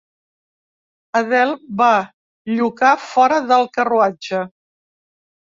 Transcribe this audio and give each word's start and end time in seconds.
Adele 1.19 1.53
va 1.81 1.89
llucar 2.55 2.95
fora 3.11 3.39
del 3.53 3.69
carruatge. 3.79 4.43